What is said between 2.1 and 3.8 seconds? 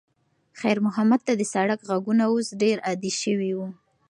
اوس ډېر عادي شوي وو.